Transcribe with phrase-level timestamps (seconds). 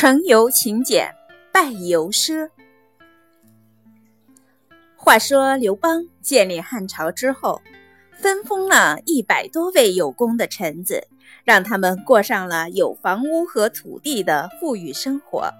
[0.00, 1.12] 成由勤俭，
[1.52, 2.48] 败由奢。
[4.94, 7.60] 话说刘邦建立汉朝之后，
[8.12, 11.08] 分封了一百多位有功的臣子，
[11.42, 15.52] 让他们过上了有房屋和土地的富裕生活。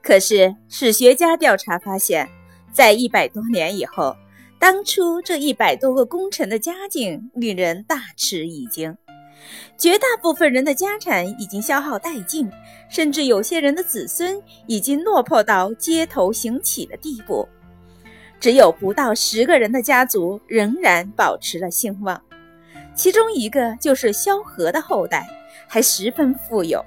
[0.00, 2.26] 可是史学家调查发现，
[2.72, 4.16] 在一百多年以后，
[4.58, 8.96] 当初这一百多个功臣的家境令人大吃一惊。
[9.76, 12.50] 绝大部分人的家产已经消耗殆尽，
[12.88, 17.48] 甚至有些人的子孙已经落魄到街头行乞的地步。
[18.40, 22.20] 只有不到十个人的家族仍然保持了兴旺，
[22.94, 25.26] 其中一个就是萧何的后代，
[25.66, 26.84] 还十分富有。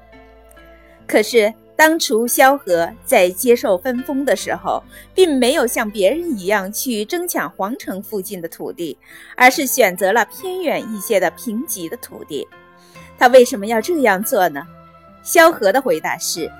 [1.07, 4.83] 可是当初萧何在接受分封的时候，
[5.15, 8.97] 并没有像别人一样去争抢皇城附近的土地，
[9.35, 12.47] 而是选择了偏远一些的贫瘠的土地。
[13.17, 14.65] 他为什么要这样做呢？
[15.23, 16.51] 萧何的回答是：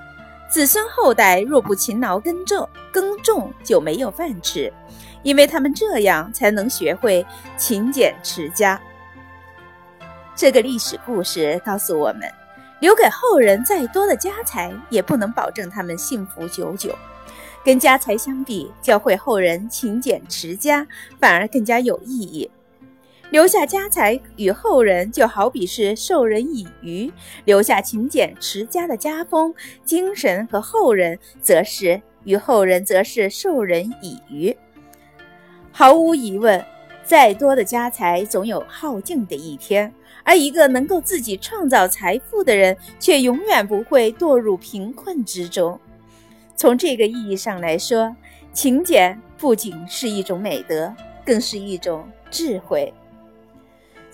[0.49, 4.71] 子孙后代若不勤劳耕种，耕种就没有饭吃，
[5.23, 7.25] 因为他们这样才能学会
[7.57, 8.79] 勤俭持家。
[10.35, 12.21] 这个历史故事告诉我们，
[12.79, 16.95] 留给后人再多的家财，也不能保证他们幸福久久。
[17.63, 20.87] 跟家财相比，教会后人勤俭持家，
[21.19, 22.49] 反而更加有意义。
[23.29, 27.11] 留下家财与后人，就好比是授人以鱼；
[27.43, 34.55] 留下勤俭持家的家风、精神和后人，则是与后人，则是授人以渔。
[35.73, 36.63] 毫无疑问，
[37.03, 45.77] 再多的家财总有耗尽的一天，而一个能够自己创造财富的人，却永远不会堕入贫困之中。
[46.55, 48.15] 从这个意义上来说，
[48.53, 52.93] 勤俭不仅是一种美德，更是一种智慧。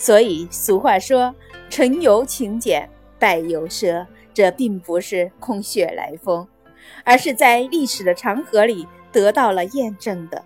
[0.04, 1.34] 所以俗话说
[1.72, 6.46] “成由勤俭，败由奢”，这并不是空穴来风，
[7.06, 10.44] 而是在历史的长河里得到了验证的。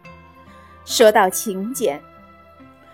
[0.86, 2.00] 说到勤俭，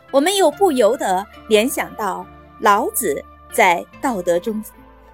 [0.10, 2.26] 我们又不由得联想到
[2.62, 4.64] 老子在《道德》中，《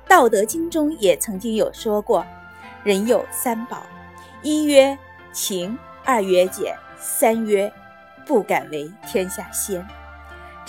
[0.08, 2.24] 道德经》中也曾经有说过
[2.86, 3.82] ：“人有三宝，
[4.44, 4.96] 一曰
[5.34, 7.74] 勤，二曰俭，三曰
[8.24, 9.84] 不敢为天下先。”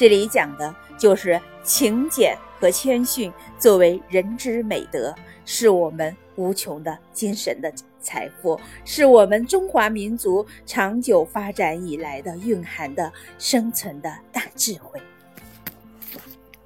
[0.01, 14.99] 这里讲的就是勤俭和谦逊作为人之美德，是我们无穷的精神的财富，是我们中华民族长久发展以来的蕴含的生存的大智慧。